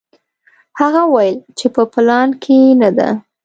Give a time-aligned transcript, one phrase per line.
[0.79, 3.09] هغه وویل چې په پلان کې نه ده.